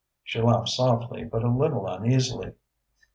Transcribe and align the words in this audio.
She 0.23 0.41
laughed 0.41 0.69
softly 0.69 1.25
but 1.25 1.43
a 1.43 1.47
little 1.49 1.85
uneasily. 1.85 2.53